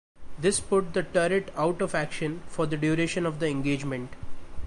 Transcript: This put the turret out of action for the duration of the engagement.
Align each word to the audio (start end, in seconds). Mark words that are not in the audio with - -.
This 0.39 0.59
put 0.59 0.93
the 0.95 1.03
turret 1.03 1.51
out 1.55 1.79
of 1.79 1.93
action 1.93 2.41
for 2.47 2.65
the 2.65 2.75
duration 2.75 3.23
of 3.27 3.37
the 3.39 3.47
engagement. 3.49 4.09